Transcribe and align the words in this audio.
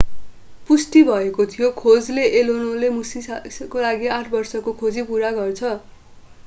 पुष्टि 0.69 1.01
भयो 1.09 1.33
भने 1.35 1.69
खोजले 1.81 2.23
allen 2.39 2.63
0ले 2.63 2.89
मुशाशीका 2.95 3.85
लागि 3.87 4.11
आठ 4.19 4.35
बर्षको 4.37 4.77
खोजी 4.83 5.07
पूरा 5.13 5.31
गर्छ 5.41 5.75